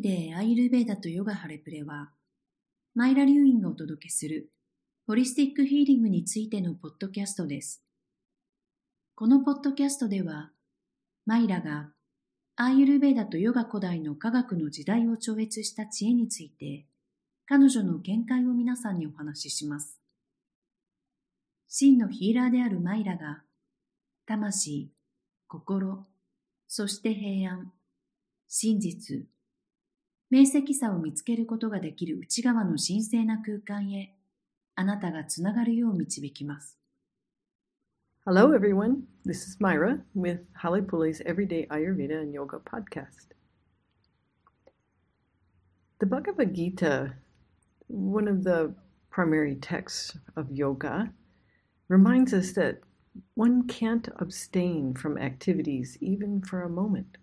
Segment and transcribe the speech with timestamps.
[0.00, 2.10] リデーアイルベーダとヨガハレプレは、
[2.94, 4.50] マイラ・リューインがお届けする
[5.06, 7.82] ホリスティックヒーリングについてのポッドキャストです。
[9.14, 10.52] このポッドキャストでは、
[11.26, 11.90] マイラが
[12.56, 16.86] アイルベーダとヨガ古代の科学の時代を超越した知恵について、
[17.44, 20.00] 彼女の見解を皆さんにお話しします。
[21.68, 23.42] 真のヒーラーであるマイラが、
[24.26, 24.90] 魂、
[25.46, 26.06] 心、
[26.68, 27.70] そして平安、
[28.48, 29.26] 真実、
[30.29, 34.15] 明晰さを見つけることができる内側の神聖な空間へ、
[34.75, 36.77] あなたがつながるよう導きます。
[38.25, 39.03] Hello, everyone.
[39.23, 43.35] This is Myra with Holly Pulley's Everyday Ayurveda and Yoga podcast.
[45.99, 47.13] The Bhagavad Gita,
[47.87, 48.73] one of the
[49.11, 51.13] primary texts of yoga,
[51.87, 52.79] reminds us that
[53.35, 57.17] one can't abstain from activities even for a moment.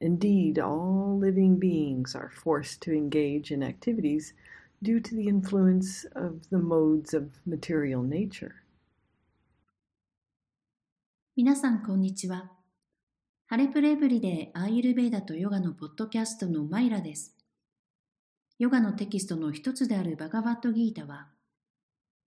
[0.00, 4.34] Indeed, all living beings are forced to engage in activities
[4.82, 8.52] due to the influence of the modes of material nature.
[11.34, 12.52] 皆さん、こんにちは。
[13.46, 17.34] ハレプレブリでアーユルベーダとヨガのポッドキャストのマイラです。
[18.58, 21.28] ヨガのテキストの一つであるバガバットギータは、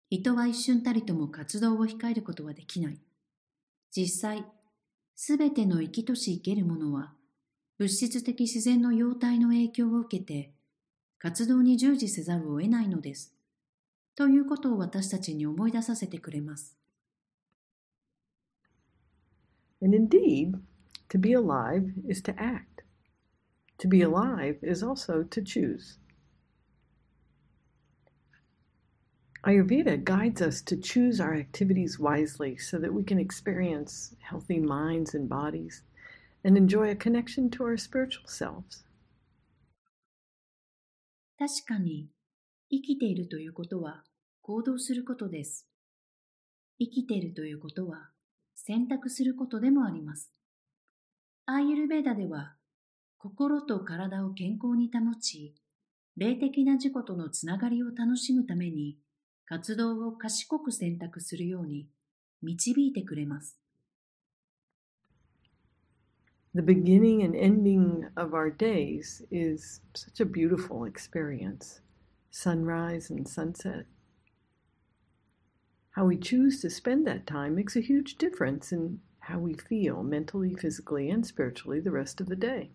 [0.09, 2.99] 人は一瞬たりとも活動を控えることはできない。
[3.91, 4.45] 実際、
[5.15, 7.13] すべての生きとし生けるものは、
[7.79, 10.51] 物質的自然の様態の影響を受けて、
[11.17, 13.33] 活動に従事せざるを得ないのです。
[14.15, 16.75] ということを私たちに思い出させてくれます。
[19.81, 20.59] And indeed,
[21.07, 22.83] to be alive is to act.
[23.77, 25.99] To be alive is also to choose.
[29.45, 35.15] Ayurveda guides us to choose our activities wisely so that we can experience healthy minds
[35.15, 35.83] and bodies
[36.43, 38.85] and enjoy a connection to our spiritual selves.
[41.37, 42.09] 確かに、
[42.69, 44.03] 生きているということは
[44.41, 45.67] 行動することです。
[46.79, 48.09] 生きているということは
[48.55, 50.31] 選択することでもあります。
[51.45, 52.55] アーユルベーダでは、
[53.17, 55.55] 心と体を健康に保ち、
[56.15, 58.97] 霊的な自己とのつながりを楽しむために、
[59.45, 61.87] 活動を賢く選択するように
[62.43, 63.57] 導いてくれます。
[66.55, 71.81] The beginning and ending of our days is such a beautiful experience
[72.31, 73.85] sunrise and sunset.
[75.91, 80.01] How we choose to spend that time makes a huge difference in how we feel
[80.01, 82.71] mentally, physically, and spiritually the rest of the day.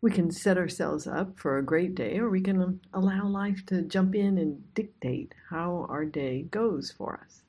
[0.00, 3.82] We can set ourselves up for a great day, or we can allow life to
[3.82, 7.42] jump in and dictate how our day goes for us.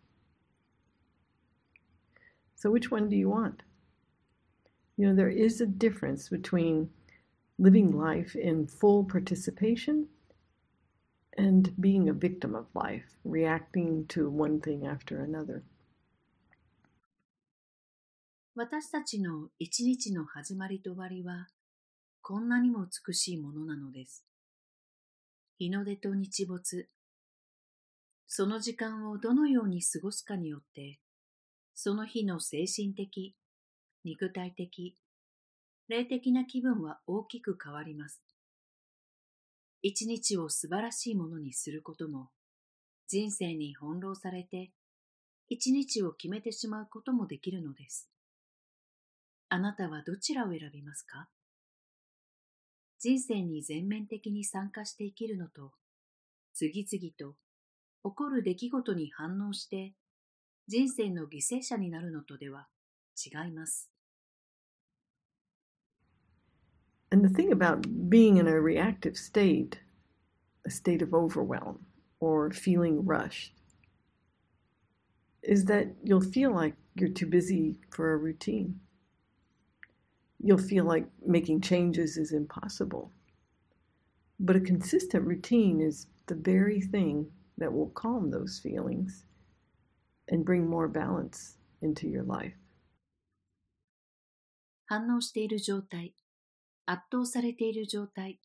[2.55, 3.61] So, which one do you want?
[4.96, 6.90] You know, there is a difference between
[7.58, 10.08] living life in full participation
[11.36, 15.62] and being a victim of life, reacting to one thing after another.
[18.54, 21.48] 私たちの一日の始まりと終わりは、
[22.20, 24.26] こんなにも美しいものなのです。
[25.58, 26.88] 日の出と日没、
[28.26, 30.98] その時間をどのように過ごすかによって、
[31.74, 33.34] その日の精神的、
[34.05, 34.95] 肉体的、
[35.87, 38.21] 霊的な気分は大きく変わります。
[39.81, 42.29] 一日を素晴らしいものにすることも、
[43.07, 44.69] 人生に翻弄されて、
[45.49, 48.07] 一日を決めてしまうこともできるのです。
[49.49, 51.27] あなたはどちらを選びますか？
[52.99, 55.71] 人生に全面的に参加して生きるのと、
[56.53, 57.35] 次々と
[58.07, 59.93] 起こる出来事に反応して
[60.67, 62.67] 人生の犠牲者になるのとでは
[63.15, 63.91] 違います。
[67.14, 69.80] And the thing about being in a reactive state,
[70.64, 71.86] a state of overwhelm
[72.20, 73.52] or feeling rushed,
[75.42, 78.80] is that you'll feel like you're too busy for a routine.
[80.38, 83.10] You'll feel like making changes is impossible.
[84.38, 89.24] But a consistent routine is the very thing that will calm those feelings
[90.28, 92.54] and bring more balance into your life.
[94.88, 96.12] 反応している状態
[96.85, 98.39] 圧倒されている状態、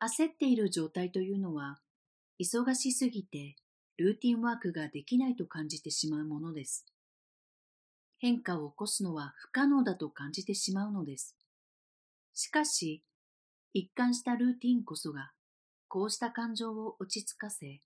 [0.00, 1.80] 焦っている状態というのは、
[2.40, 3.56] 忙しすぎて
[3.96, 6.86] ルーティンワークができないと感じてしまうものです。
[8.18, 11.36] 変化を起こすのは不可能だと感じてしまうのです。
[12.34, 13.02] しかし、
[13.72, 15.32] 一貫したルーティンこそが、
[15.88, 17.80] こうした感情を落ち着かせ、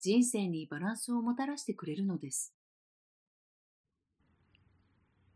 [0.00, 2.54] 人生にバランスをもたらしてくれるのです。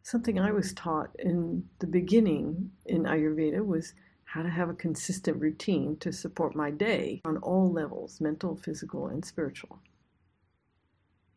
[0.05, 5.41] Something I was taught in the beginning in Ayurveda was how to have a consistent
[5.41, 9.79] routine to support my day on all levels mental, physical, and spiritual.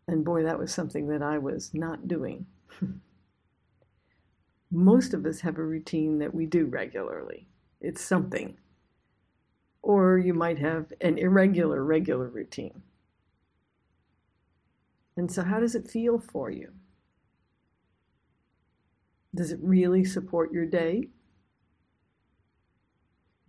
[0.09, 2.45] And boy, that was something that I was not doing.
[4.69, 7.47] Most of us have a routine that we do regularly,
[7.79, 8.57] it's something.
[9.81, 12.83] Or you might have an irregular, regular routine.
[15.15, 16.73] And so, how does it feel for you?
[19.37, 21.09] Does it really support your day?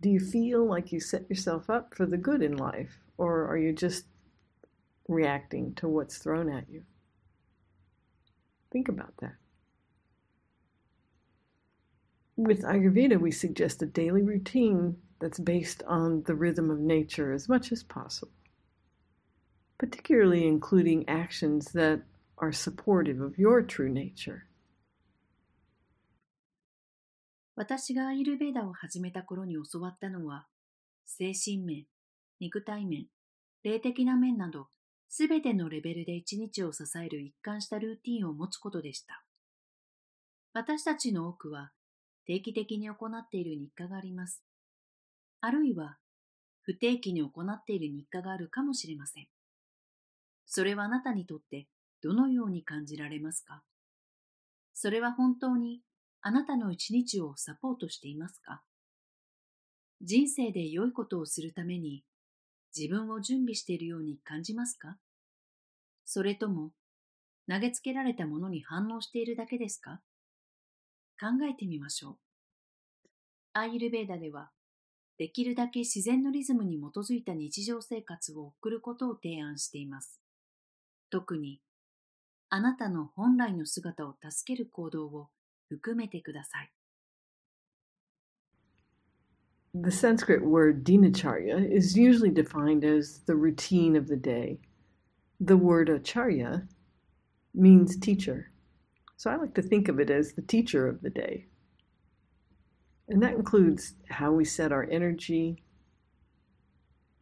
[0.01, 3.57] Do you feel like you set yourself up for the good in life, or are
[3.57, 4.05] you just
[5.07, 6.83] reacting to what's thrown at you?
[8.71, 9.33] Think about that.
[12.37, 17.49] With Ayurveda, we suggest a daily routine that's based on the rhythm of nature as
[17.49, 18.31] much as possible,
[19.79, 22.03] particularly including actions that
[22.37, 24.45] are supportive of your true nature.
[27.59, 30.47] 私がアイルベーダを始めた頃に教わったのは、
[31.05, 31.83] 精神面、
[32.39, 33.07] 肉体面、
[33.63, 34.69] 霊的な面など、
[35.09, 39.25] すべてのレベルで一日を支える一貫したルーティンを持つことでした。
[40.53, 41.71] 私たちの多くは、
[42.25, 44.41] 定期的に行っている日課があります。
[45.41, 45.97] あるいは、
[46.61, 49.27] 不定期に行っている日課があるかもしれません。
[50.45, 51.67] それはあなたにとって
[52.01, 53.63] どのように感じられますか？
[54.73, 55.81] それは本当に
[56.21, 58.61] あなたの一日をサポートしていますか？
[60.01, 62.03] 人生で良いことをするために
[62.75, 64.97] 自分を準備しているように感じますか？
[66.05, 66.71] それとも
[67.49, 70.01] 投げつけられたものに反応しているだけですか？
[71.19, 72.17] 考えてみましょう。
[73.53, 74.51] アーユルベーダでは、
[75.17, 80.19] できるだけ自然のリズムに基づいた日常生活を送ることを提案しています。
[81.09, 81.61] 特に、
[82.49, 85.29] あなたの本来の姿を助ける行動を
[85.68, 86.70] 含めてください。
[89.74, 94.60] The Sanskrit word dinacharya is usually defined as the routine of the day.
[95.40, 96.68] The word acharya
[97.52, 98.52] means teacher.
[99.16, 101.46] So I like to think of it as the teacher of the day.
[103.08, 105.62] And that includes how we set our energy,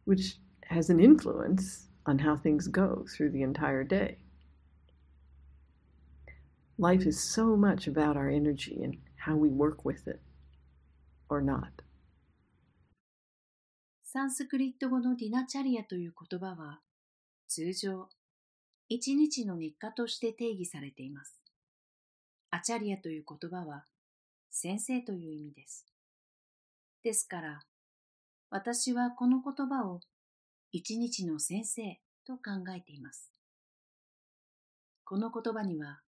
[0.05, 4.17] which has an influence on how things go through the entire day.
[6.80, 10.20] Life is so much about our energy and how we work with it
[11.28, 11.82] or not.
[14.04, 16.78] サンスクリット語のディナチャリアという言葉は
[17.48, 18.08] 通常
[18.88, 21.40] 一日の日課として定義されています。
[22.50, 23.84] アチャリアという言葉は
[24.48, 25.84] 先生という意味です。
[27.02, 27.60] ですから
[28.50, 30.00] 私はこの言葉を
[30.70, 33.32] 一日の先生と考えています。
[35.04, 35.98] この言葉には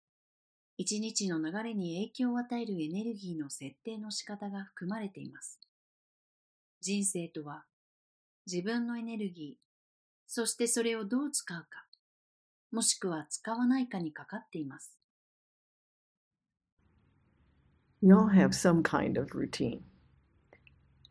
[0.82, 5.60] 一日の流れに影響を与えるエネルギーの設定の仕方が含まれています。
[6.80, 7.64] 人生とは
[8.50, 9.62] 自分のエネルギー、
[10.26, 11.66] そしてそれをどう使うか、
[12.72, 14.96] もしくは使わないかにかかっています。
[18.00, 19.82] We all have some kind of routine.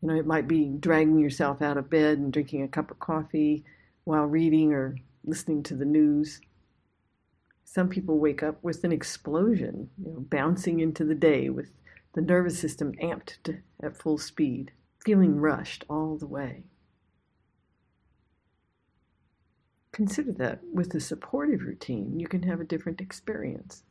[0.02, 2.98] You know, it might be dragging yourself out of bed and drinking a cup of
[2.98, 3.62] coffee
[4.04, 6.40] while reading or listening to the news.
[7.72, 11.70] Some people wake up with an explosion, you know, bouncing into the day with
[12.14, 14.72] the nervous system amped to, at full speed,
[15.04, 16.64] feeling rushed all the way.
[19.92, 23.84] Consider that with a supportive routine, you can have a different experience.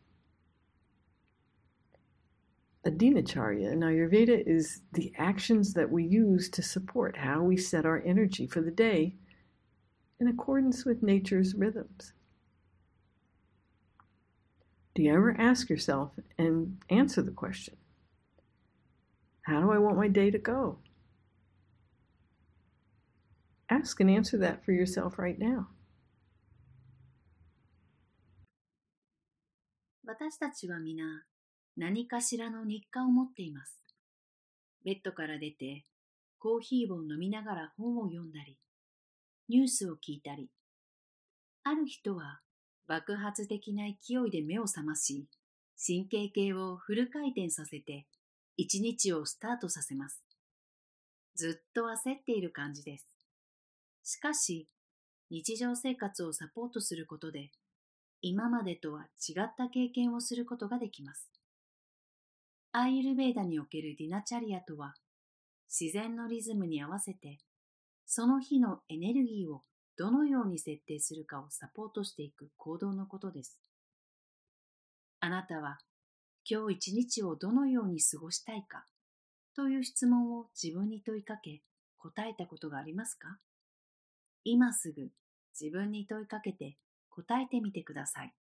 [2.83, 7.86] A dinacharya in Ayurveda is the actions that we use to support how we set
[7.86, 9.15] our energy for the day
[10.19, 12.12] in accordance with nature's rhythms.
[14.94, 17.76] Do you ever ask yourself and answer the question
[19.42, 20.78] How do I want my day to go?
[23.68, 25.68] Ask and answer that for yourself right now.
[30.06, 31.25] 私たちは皆
[31.76, 33.80] 何かしらの日課を持っています。
[34.84, 35.84] ベッドから出て
[36.38, 38.58] コーヒーを飲みながら本を読んだり、
[39.49, 40.50] ニュースを聞いたり、
[41.64, 42.40] ある人は
[42.89, 45.27] 爆発的な勢いで目を覚まし、
[45.79, 48.08] 神経系をフル回転させて、
[48.58, 50.24] 一日をスタートさせます。
[51.36, 53.08] ずっと焦っている感じです。
[54.03, 54.67] しかし、
[55.29, 57.51] 日常生活をサポートすることで、
[58.24, 61.29] 今までとは違った経験をすることができます。
[62.72, 64.96] アーユルベーダにおけるディナチャリアとは、
[65.69, 67.38] 自然のリズムに合わせて、
[68.08, 69.62] その日のエネルギーを
[70.00, 73.60] どのように設定するかをサポートしていく行動のことです。
[75.20, 75.79] あなたは
[76.50, 78.86] 今日一日をどのように過ごしたいか
[79.58, 81.60] という質問を自分に問いかけ
[81.98, 83.39] 答えたことがありますか？
[84.46, 85.10] 今すぐ
[85.60, 86.77] 自分に問いかけて
[87.10, 88.34] 答えてみてください。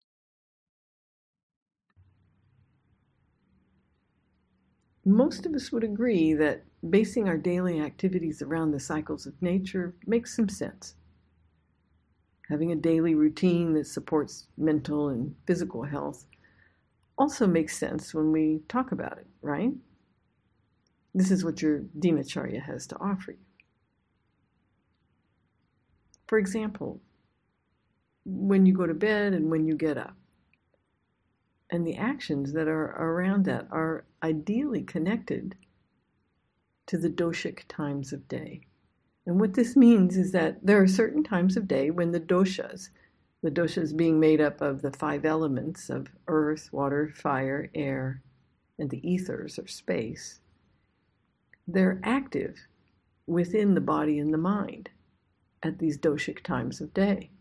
[5.06, 9.94] Most of us would agree that basing our daily activities around the cycles of nature
[10.06, 10.94] makes some sense.
[12.48, 16.26] Having a daily routine that supports mental and physical health
[17.18, 19.72] also makes sense when we talk about it, right?
[21.14, 23.38] This is what your Dinacharya has to offer you.
[26.28, 27.00] For example,
[28.24, 30.14] when you go to bed and when you get up.
[31.70, 35.56] And the actions that are around that are ideally connected
[36.86, 38.60] to the doshic times of day.
[39.25, 42.89] And what this means is that there are certain times of day when the doshas,
[43.43, 48.21] the doshas being made up of the five elements of earth, water, fire, air,
[48.79, 50.39] and the ethers or space,
[51.67, 52.67] they're active
[53.27, 54.89] within the body and the mind
[55.63, 57.31] at these doshic times of day.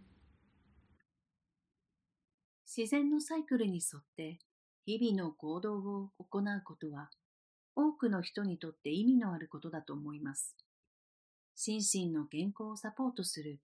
[2.67, 4.39] 自然のサイクルに沿って
[4.87, 7.11] 日々の行動を行うことは
[7.75, 10.57] 多くの人にとって意味のあることだと思います。
[11.56, 13.60] 心身の健康をサポートする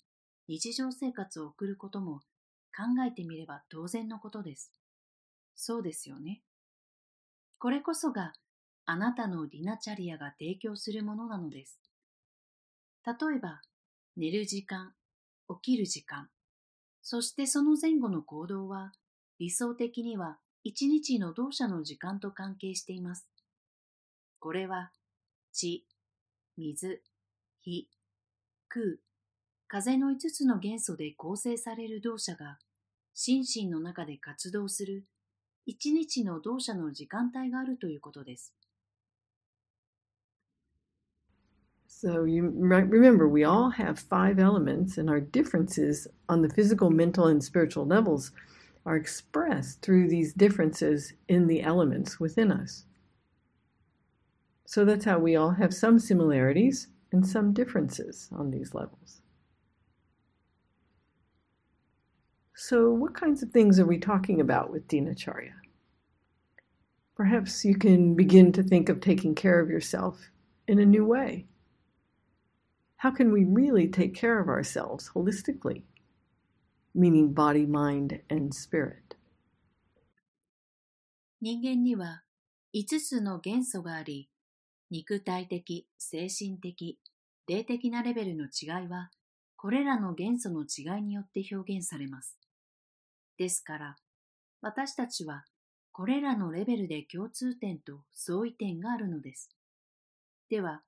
[0.47, 2.21] 日常生活を送ることも
[2.75, 4.71] 考えてみれば当然のことです。
[5.55, 6.41] そうですよね。
[7.59, 8.33] これこそが
[8.85, 11.79] あなたのディナチャリアが提供するものなのです。
[13.05, 13.61] 例えば、
[14.15, 14.93] 寝る時間、
[15.49, 16.29] 起きる時間、
[17.01, 18.91] そしてその前後の行動は
[19.39, 23.27] 理想的には一日の動作の時間と関係しています。
[24.39, 24.91] これは
[25.51, 25.85] 地、
[26.57, 27.01] 水、
[27.63, 27.87] 火、
[28.69, 28.97] 空、
[29.67, 32.57] 風の5つの元素で構成される動作が
[33.13, 35.05] 心身の中で活動する
[35.67, 38.53] 一日の動作の時間帯があるということです。
[41.87, 47.43] So you remember, we all have five elements, and our differences on the physical, mental, and
[47.43, 48.31] spiritual levels
[48.87, 52.85] are expressed through these differences in the elements within us.
[54.65, 59.20] So that's how we all have some similarities and some differences on these levels.
[62.54, 65.52] So, what kinds of things are we talking about with Dinacharya?
[67.16, 70.30] Perhaps you can begin to think of taking care of yourself
[70.66, 71.46] in a new way
[72.98, 75.82] how can we really take care of ourselves holistically,
[76.94, 79.16] meaning body, mind, and spirit?
[81.40, 82.24] 人間には
[82.74, 84.29] 5つの元素があり、
[84.91, 86.99] 肉体的、精神的、
[87.47, 89.09] 霊的なレベルの違いは、
[89.55, 92.37] これらの元素の違いによって表現されます。
[93.37, 93.95] ですから、
[94.61, 95.45] 私たちは
[95.93, 99.49] これらのレベルで共通点と相違点があるのです。
[100.49, 100.81] では、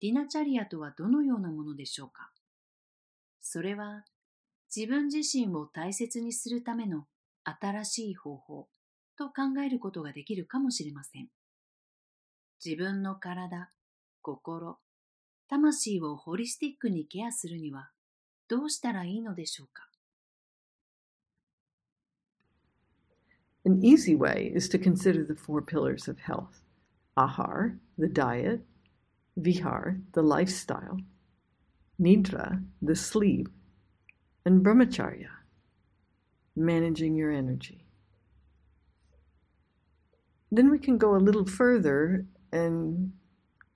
[0.00, 2.30] ディナチャリアとはどのようなものでしょうか？
[3.40, 4.04] それは
[4.74, 7.06] 自分自身を大切にするための
[7.44, 8.68] 新しい方法
[9.18, 11.28] と考えることができるかもしれません。
[12.64, 13.70] 自分の体、
[14.22, 14.78] 心、
[15.50, 17.90] 魂をホリスティックにケアするには
[18.48, 19.86] どうしたらいいのでしょうか
[23.66, 26.62] An easy way is to consider the four pillars of health
[27.18, 28.60] ahar, the diet,
[29.38, 30.98] vihar, the lifestyle,
[32.00, 33.48] nidra, the sleep,
[34.46, 35.28] and brahmacharya,
[36.56, 37.84] managing your energy.
[40.50, 43.12] Then we can go a little further and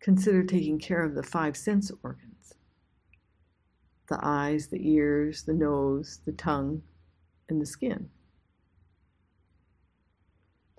[0.00, 2.54] consider taking care of the five sense organs
[4.08, 6.80] the eyes, the ears, the nose, the tongue,
[7.50, 8.08] and the skin.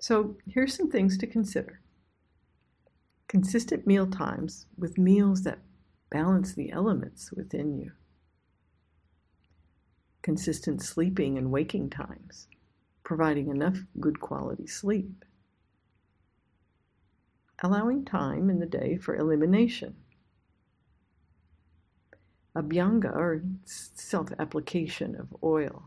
[0.00, 1.80] So here's some things to consider.
[3.28, 5.60] Consistent meal times with meals that
[6.10, 7.92] balance the elements within you.
[10.22, 12.48] Consistent sleeping and waking times,
[13.04, 15.24] providing enough good quality sleep.
[17.62, 19.94] Allowing time in the day for elimination.
[22.56, 25.84] Abhyanga, or self application of oil.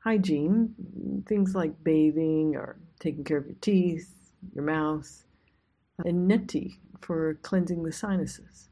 [0.00, 4.12] hygiene, things like bathing or taking care of your teeth,
[4.54, 5.24] your mouth,
[6.04, 8.68] and neti for cleansing the sinuses,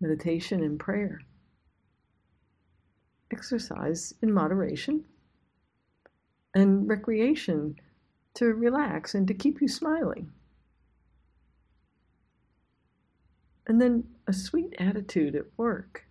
[0.00, 1.20] meditation and prayer,
[3.30, 5.04] exercise in moderation,
[6.53, 7.75] and recreation
[8.35, 10.31] to relax and to keep you smiling.
[13.67, 16.09] And then a sweet attitude at work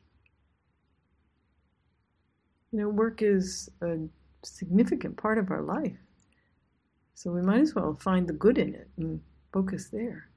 [2.70, 3.96] You know, work is a
[4.42, 5.96] significant part of our life.
[7.14, 9.20] So we might as well find the good in it and
[9.52, 10.30] focus there.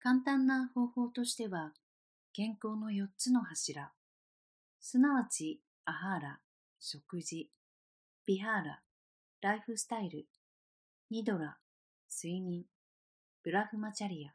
[0.00, 1.72] 簡単な方法としては、
[2.34, 3.90] 健康の4つの柱、
[4.78, 6.40] すなわちアハーラ、
[6.81, 7.49] 食事、
[8.25, 8.79] ビハーラ、
[9.41, 10.25] ライフスタイル、
[11.11, 11.57] ニドラ、
[12.09, 12.63] 睡眠、
[13.43, 14.31] ブラフマチャリア、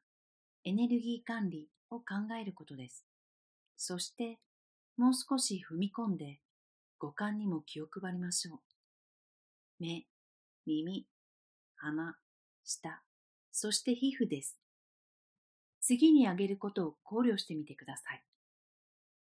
[0.65, 2.05] エネルギー管理を考
[2.39, 3.07] えることです。
[3.79, 4.39] そして、
[4.99, 6.41] もう少し踏み込んで、
[6.99, 8.59] 五感にも気を配りましょう。
[9.81, 10.05] 目、
[10.67, 11.07] 耳、
[11.77, 12.15] 鼻、
[12.63, 13.03] 舌、
[13.53, 14.59] そして皮膚です。
[15.81, 18.23] 次に挙げることを考慮してみてください。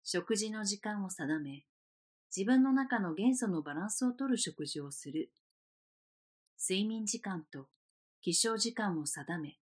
[0.03, 1.65] 食事の時間を定め、
[2.35, 5.31] 自分の中の元素のバランスをとる食事をする。
[6.57, 7.67] 睡眠時間と
[8.21, 9.57] 起床時間を定め、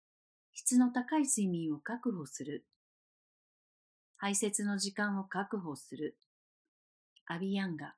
[0.52, 2.66] 質の高い睡眠を確保する。
[4.16, 6.18] 排泄の時間を確保する。
[7.26, 7.94] アビヤンガ、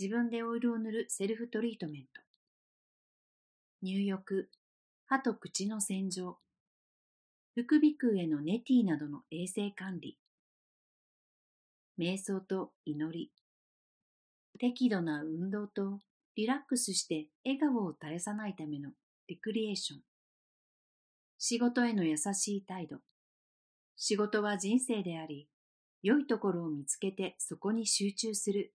[0.00, 2.08] 自分でオイルを塗るセルフトリートメント。
[3.82, 4.48] 入浴、
[5.06, 6.38] 歯と口の洗浄。
[7.54, 10.18] 副鼻腔へのネティなどの衛生管理。
[11.98, 13.30] 瞑想と祈り。
[14.58, 16.00] 適度な運動と
[16.36, 18.90] リラックスして笑顔を絶やさないための
[19.28, 20.00] リクリエーション。
[21.38, 22.98] 仕事への優しい態度。
[23.96, 25.48] 仕事は人生であり、
[26.02, 28.72] 良いところを見つけてそこに集中する。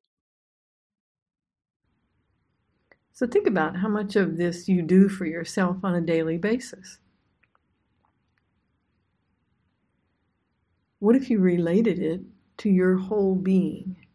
[3.13, 6.99] So think about how much of this you do for yourself on a daily basis.
[10.99, 12.21] What if you related it
[12.57, 14.06] to your whole being?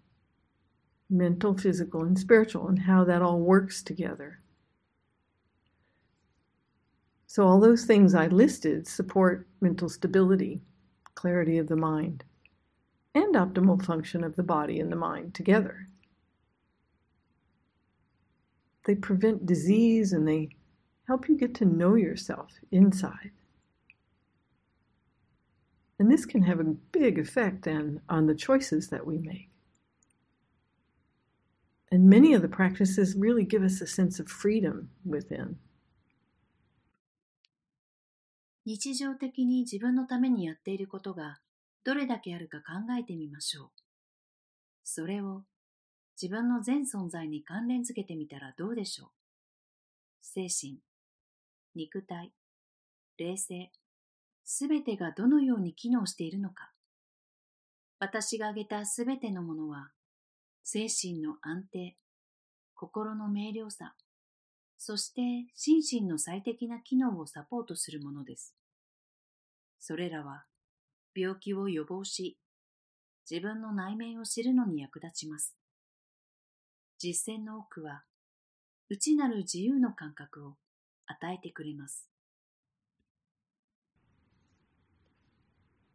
[1.12, 4.40] Mental, physical, and spiritual, and how that all works together.
[7.26, 10.62] So, all those things I listed support mental stability,
[11.14, 12.24] clarity of the mind,
[13.14, 15.88] and optimal function of the body and the mind together.
[18.84, 20.48] They prevent disease and they
[21.06, 23.32] help you get to know yourself inside.
[25.98, 29.51] And this can have a big effect then on the choices that we make.
[31.92, 35.56] And many of the practices really give us a sense of freedom within.
[38.64, 41.40] 日常的に自分のためにやっていることが
[41.84, 43.70] どれだけあるか考えてみましょう。
[44.84, 45.42] それを
[46.20, 49.08] 自分の全存在に関連づけてみたらどうでしょう
[50.22, 50.78] 精神、
[51.74, 52.32] 肉体、
[53.18, 53.70] 霊性、
[54.44, 56.72] すべてがどのように機能しているのか。
[57.98, 59.90] 私が挙げたすべてのものは、
[60.64, 61.96] 精神の安定、
[62.74, 63.94] 心の明瞭さ、
[64.78, 65.20] そして
[65.54, 68.54] 心身の最適な機能をサポートするものです。
[69.78, 70.44] それらは
[71.14, 72.38] 病気を予防し、
[73.30, 75.56] 自分の内面を知るのに役立ちます。
[76.98, 78.04] 実践の多くは、
[78.88, 80.56] 内なる自由の感覚を
[81.06, 82.08] 与えてくれます。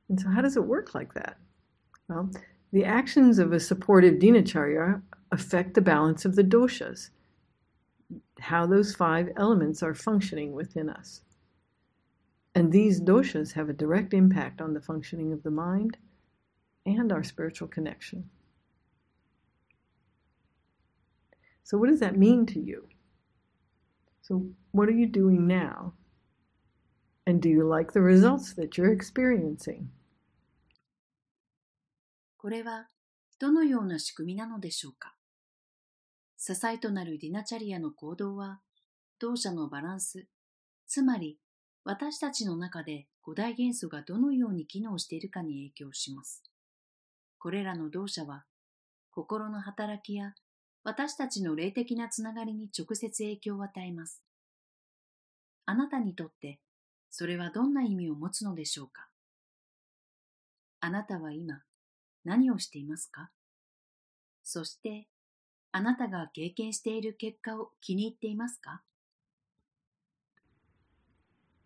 [0.09, 1.37] And so, how does it work like that?
[2.07, 2.29] Well,
[2.71, 5.01] the actions of a supportive dinacharya
[5.31, 7.09] affect the balance of the doshas,
[8.39, 11.21] how those five elements are functioning within us.
[12.55, 15.97] And these doshas have a direct impact on the functioning of the mind
[16.85, 18.29] and our spiritual connection.
[21.63, 22.87] So, what does that mean to you?
[24.21, 25.93] So, what are you doing now?
[27.25, 29.89] And do you like the results that you're experiencing?
[32.47, 32.87] これは
[33.41, 35.15] どのような仕組みなのでしょうか？
[36.37, 38.61] 支えとなるディナチャリアの行動は、
[39.19, 40.27] 同社のバランス、
[40.87, 41.37] つまり
[41.83, 46.41] 私たちの中で五大元素がどのように機能しているかに影響します。
[47.37, 48.45] これらの動作は、
[49.11, 50.33] 心の働きや
[50.85, 54.23] 私たちの霊的なつながりに直接影響を与えます。
[55.65, 56.61] あなたにとって
[57.11, 59.09] それはどんな意味を持つのでしょうか？
[60.79, 61.59] あなたは今
[62.26, 63.30] 何をしていますか
[64.42, 65.08] そして
[65.72, 68.82] あなたが経験している結果を気に入っていますか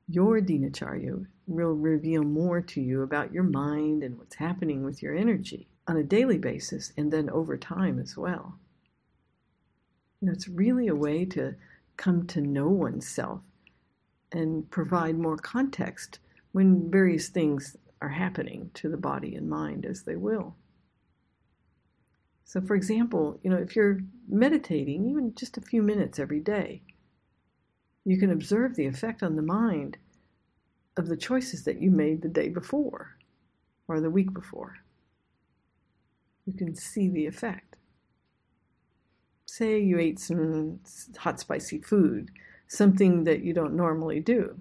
[0.09, 5.17] Your Dinacharya will reveal more to you about your mind and what's happening with your
[5.17, 8.55] energy on a daily basis and then over time as well.
[10.21, 11.57] You know, it's really a way to
[11.97, 13.41] come to know oneself
[14.31, 16.21] and provide more context
[16.53, 20.56] when various things are happening to the body and mind as they will.
[22.46, 26.82] So, for example, you know, if you're meditating even just a few minutes every day,
[28.04, 29.98] you can observe the effect on the mind
[30.98, 33.16] of the choices that you made the day before
[33.88, 34.76] or the week before.
[36.46, 37.78] You can see the effect.
[39.46, 40.80] Say you ate some
[41.18, 42.32] hot, spicy food,
[42.68, 44.58] something that you don't normally do.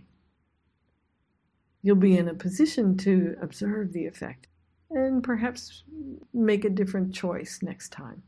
[1.82, 4.48] You'll be in a position to observe the effect
[4.90, 5.84] and perhaps
[6.34, 8.22] make a different choice next time.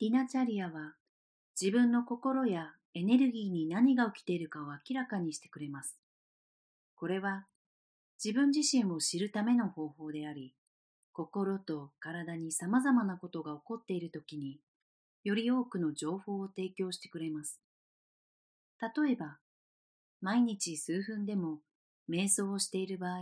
[0.00, 0.94] ディナチャリアは
[1.60, 5.98] 自分の心やエネルギーに何が起きているかを明らかにしてくれます。
[6.94, 7.46] これは
[8.22, 10.54] 自分自身を知るための方法であり、
[11.12, 14.60] 心と体に様々なことが起こっているときに、
[15.24, 17.60] より多くの情報を提供してくれます。
[18.80, 19.38] 例えば、
[20.20, 21.60] 毎日数分でも
[22.08, 23.18] 瞑想をしている場合、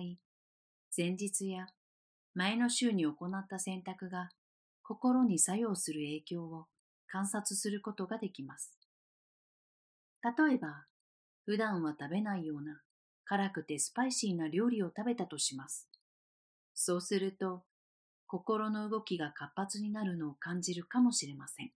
[0.96, 1.68] 前日や
[2.34, 4.30] 前の週に行った選択が
[4.82, 6.68] 心に作用する影響を
[7.06, 8.78] 観察することができます。
[10.22, 10.86] 例えば、
[11.46, 12.82] 普段は食べないような
[13.24, 15.88] 辛くてスパイシーな料理を食べたとします。
[16.74, 17.64] そうすると、
[18.26, 21.72] 心の動きが活発になるのを感じるかもしれません。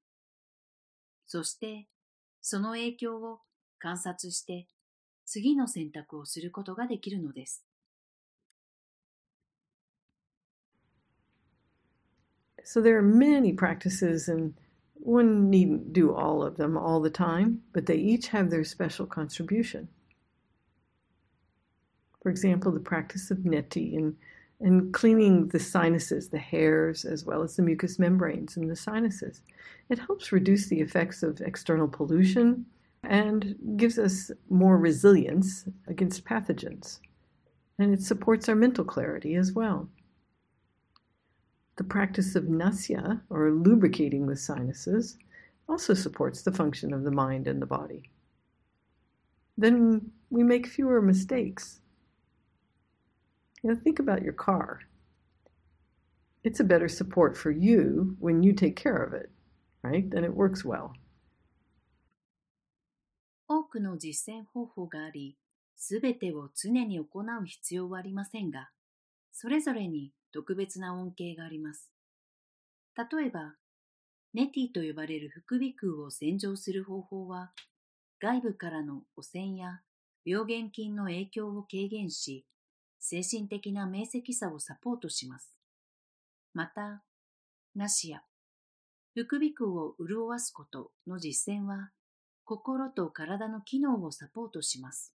[1.26, 1.88] そして、
[2.42, 3.40] その影響を
[3.78, 4.68] 観察して
[5.30, 7.65] 次の選択をすることができるのです。
[12.63, 14.56] So there are many practices, and
[14.95, 19.06] one needn't do all of them all the time, but they each have their special
[19.06, 19.88] contribution.
[22.23, 24.15] For example, the practice of neti and,
[24.60, 29.43] and cleaning the sinuses, the hairs, as well as the mucous membranes in the sinuses.
[29.89, 32.65] It helps reduce the effects of external pollution
[33.02, 37.00] and gives us more resilience against pathogens.
[37.78, 39.88] And it supports our mental clarity as well.
[41.76, 45.16] The practice of nasya, or lubricating the sinuses,
[45.68, 48.10] also supports the function of the mind and the body.
[49.56, 51.80] Then we make fewer mistakes.
[53.62, 54.80] You know, think about your car.
[56.44, 59.30] It's a better support for you when you take care of it,
[59.82, 60.04] right?
[60.12, 60.94] And it works well.
[63.70, 65.37] くの実践方法があり、
[65.76, 68.70] すべてを常に行う必要はありませんが、
[69.33, 71.90] それぞれに特別な恩恵があります。
[72.96, 73.54] 例えば、
[74.35, 77.52] ネティと呼ばれる副鼻腔を洗浄する方法は、
[78.20, 79.80] 外部からの汚染や
[80.24, 82.44] 病原菌の影響を軽減し、
[82.98, 85.56] 精神的な明晰さをサポートします。
[86.52, 87.02] また、
[87.74, 88.22] ナシア、
[89.14, 91.90] 副鼻腔を潤わすことの実践は、
[92.50, 95.14] 心と体の機能をサポートします。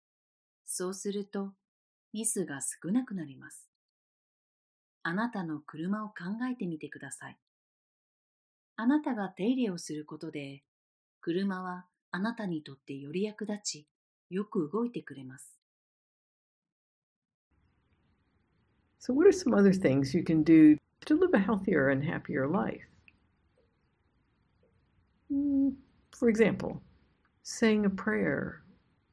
[0.64, 1.52] そうすると、
[2.12, 3.68] ミスが少なくなります。
[5.02, 6.14] あなたの車を考
[6.48, 7.38] えてみてください。
[8.76, 10.62] あなたが手入れをすることで、
[11.20, 13.88] 車はあなたにとってより役立ち、
[14.30, 15.58] よく動いてくれます。
[19.00, 22.86] So, what are some other things you can do to live a healthier and happier life?
[26.12, 26.80] For example,
[27.44, 28.62] saying a prayer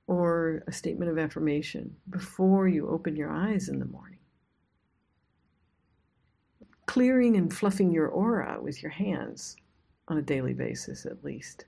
[0.08, 4.18] or a statement of affirmation before you open your eyes in the morning.
[6.92, 9.56] clearing and fluffing your aura with your hands
[10.10, 11.66] on a daily basis, at least.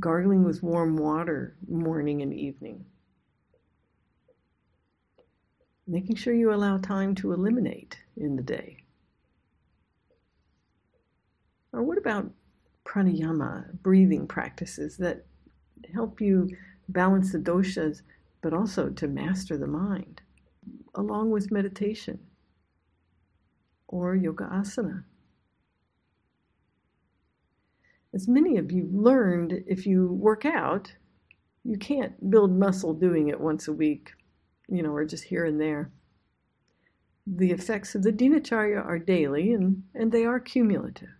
[0.00, 2.82] Gargling with warm water morning and evening.
[5.86, 8.78] Making sure you allow time to eliminate in the day.
[11.74, 12.30] Or what about
[12.84, 15.24] pranayama, breathing practices that
[15.94, 16.48] help you
[16.88, 18.02] balance the doshas,
[18.40, 20.20] but also to master the mind,
[20.94, 22.18] along with meditation?
[23.92, 25.04] or yoga asana.
[28.14, 30.92] As many of you learned, if you work out,
[31.64, 34.12] you can't build muscle doing it once a week,
[34.68, 35.90] you know, or just here and there.
[37.26, 41.10] The effects of the dinacharya are daily and, and they are cumulative.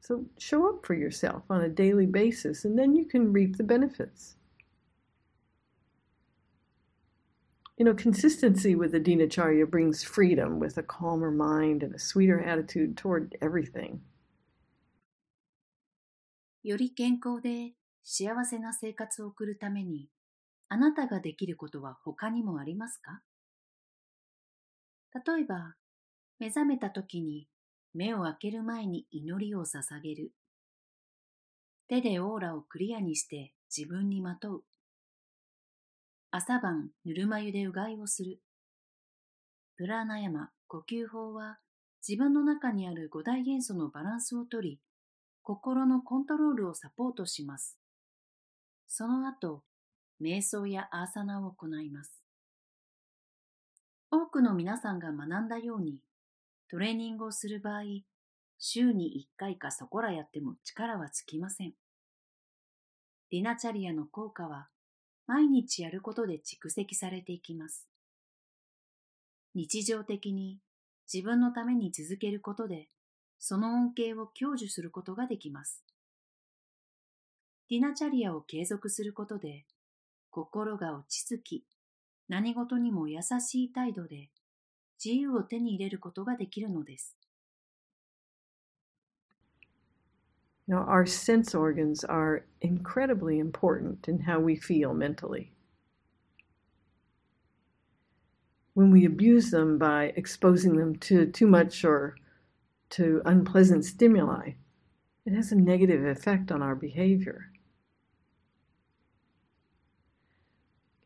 [0.00, 3.64] So show up for yourself on a daily basis, and then you can reap the
[3.64, 4.36] benefits.
[7.76, 12.40] You know, consistency with the Dinacharya brings freedom with a calmer mind and a sweeter
[12.40, 14.00] attitude toward everything.
[16.62, 20.08] より健康で幸せな生活を送るために、
[20.68, 23.22] あなたができることは他にもありますか
[25.26, 25.74] 例えば、
[26.38, 27.48] 目覚めた時に
[27.93, 30.31] 目を開ける前に祈りを捧げる。
[31.87, 34.63] 手でオーラをクリアにして自分にまとう。
[36.31, 38.39] 朝晩ぬるま湯でうがいをする。
[39.75, 41.59] プラーナヤマ呼吸法は
[42.07, 44.79] 自分の中にある五大元素のバランスをとり、
[45.43, 47.77] 心のコントロールをサポートします。
[48.87, 49.63] その後、
[50.21, 52.21] 瞑想やアーサナを行います。
[54.09, 55.99] 多くの皆さんが学んだように、
[56.71, 57.81] トレーニングをする場合、
[58.57, 61.73] 週に1回かそこらやっても力はつきません。
[63.29, 64.69] ディナチャリアの効果は
[65.27, 67.89] 毎日やることで蓄積されていきます。
[69.53, 70.59] 日常的に
[71.13, 72.87] 自分のために続けることで、
[73.37, 75.83] その恩恵を享受することができます。
[77.69, 79.65] ディナチャリアを継続することで、
[80.29, 81.65] 心が落ち着き、
[82.29, 84.29] 何事にも優しい態度で
[85.02, 87.16] 自由を手に入れることができるのです。
[90.68, 95.52] Now, our sense organs are incredibly important in how we feel mentally.
[98.74, 102.16] When we abuse them by exposing them to too much or
[102.90, 104.54] to unpleasant stimuli,
[105.24, 107.52] it has a negative effect on our behavior.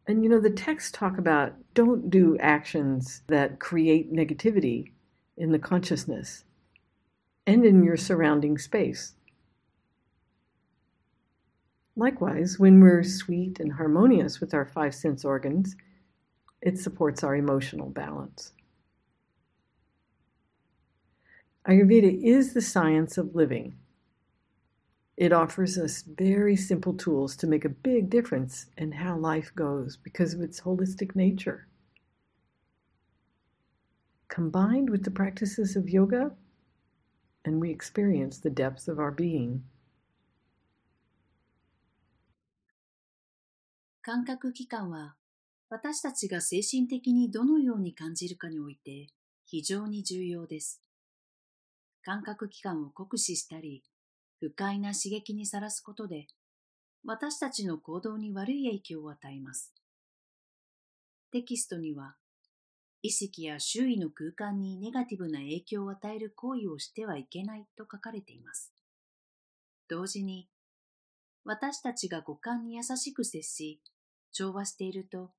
[0.08, 4.92] And you know, the texts talk about don't do actions that create negativity
[5.38, 6.46] in the consciousness
[7.48, 9.14] and in your surrounding space.
[11.96, 15.76] Likewise, when we're sweet and harmonious with our five sense organs,
[16.62, 18.52] it supports our emotional balance.
[21.68, 23.76] Ayurveda is the science of living.
[25.17, 29.97] It offers us very simple tools to make a big difference in how life goes
[29.97, 31.69] because of its holistic nature.
[34.29, 36.33] Combined with the practices of yoga,
[37.45, 39.63] and we experience the depth of our being.
[44.03, 45.15] 感覚器官は
[45.69, 49.09] 私たちが精神的にどのように感じるかにおいて
[49.45, 50.83] 非常に重要です。
[52.03, 53.85] 感覚器官を酷使したり、
[54.40, 56.28] 不快な刺激にさらすことで
[57.06, 59.74] 私たちの行動に悪い影響を与えます。
[61.32, 62.16] テキストには
[63.02, 68.74] 意識や周囲の空間にネガティブな影響を与える行為をしてはいけないと書かれています。
[69.88, 70.48] 同時に
[71.44, 73.80] 私たちが五感に優しく接し
[74.32, 75.30] 調和していると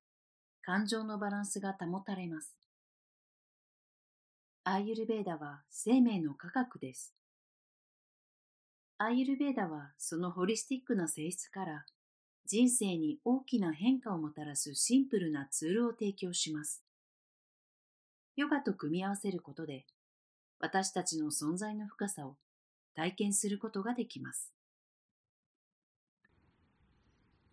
[0.62, 2.56] 感情のバランスが保たれます。
[4.62, 7.14] アーユルベーダは生命の科学です。
[8.98, 11.84] アーユルベーダはそのホリスティックな性質から
[12.46, 16.82] 人生に大きな変化をもたらすシンプルなツールを提供します。
[18.36, 19.84] ヨガと組み合わせることで
[20.60, 22.36] 私たちの存在の深さを
[22.94, 24.50] 体験することができます。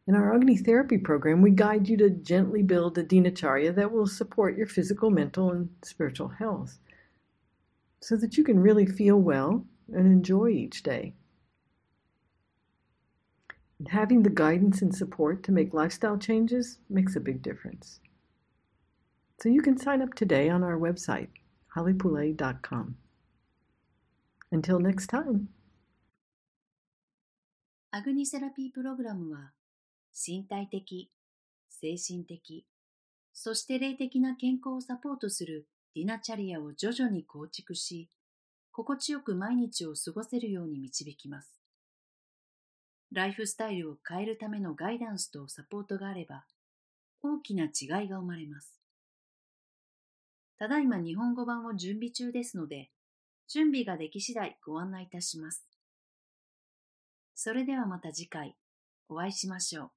[0.07, 4.07] In our Agni Therapy program, we guide you to gently build a dinacharya that will
[4.07, 6.79] support your physical, mental, and spiritual health
[8.01, 11.13] so that you can really feel well and enjoy each day.
[13.82, 18.00] And having the guidance and support to make lifestyle changes makes a big difference.
[19.40, 21.28] So you can sign up today on our website,
[21.76, 22.96] hollypoulet.com.
[24.50, 25.48] Until next time.
[27.90, 29.52] アグニセラピープログラムは
[30.12, 31.10] 身体的、
[31.70, 32.66] 精神的、
[33.32, 38.10] そして霊的な健康をサポートするディナチャリアを徐々に構築し、
[38.72, 41.58] 心地よく毎日を過ごせるように導きます。
[43.13, 46.45] ライフスタイルを変えるためのガイダンスとサポートがあれば、
[47.21, 48.73] 大きな違いが生まれます。
[50.57, 52.89] ただいま日本語版を準備中ですので、
[53.47, 55.63] 準備ができ次第ご案内いたします。
[57.35, 58.55] それではまた次回
[59.09, 59.91] お会いしましょう。